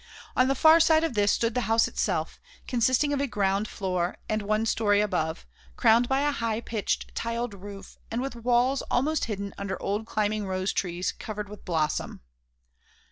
[0.35, 4.17] On the far side of this stood the house itself, consisting of a ground floor
[4.27, 9.25] and one storey above, crowned by a high pitched tiled roof and with walls almost
[9.25, 12.21] hidden under old climbing rose trees covered with blossom.